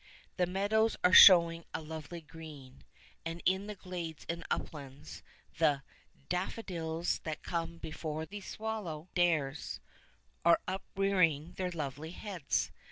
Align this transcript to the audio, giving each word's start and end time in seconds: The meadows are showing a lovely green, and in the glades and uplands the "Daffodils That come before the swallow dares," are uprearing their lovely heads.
The 0.37 0.47
meadows 0.47 0.97
are 1.03 1.13
showing 1.13 1.63
a 1.75 1.81
lovely 1.83 2.21
green, 2.21 2.83
and 3.23 3.39
in 3.45 3.67
the 3.67 3.75
glades 3.75 4.25
and 4.27 4.43
uplands 4.49 5.21
the 5.59 5.83
"Daffodils 6.27 7.19
That 7.19 7.43
come 7.43 7.77
before 7.77 8.25
the 8.25 8.41
swallow 8.41 9.09
dares," 9.13 9.79
are 10.43 10.59
uprearing 10.67 11.53
their 11.53 11.69
lovely 11.69 12.13
heads. 12.13 12.71